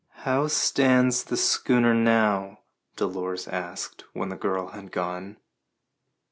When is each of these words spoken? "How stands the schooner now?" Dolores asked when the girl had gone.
"How 0.25 0.47
stands 0.47 1.23
the 1.25 1.37
schooner 1.37 1.93
now?" 1.93 2.57
Dolores 2.95 3.47
asked 3.47 4.03
when 4.13 4.29
the 4.29 4.35
girl 4.35 4.69
had 4.69 4.91
gone. 4.91 5.37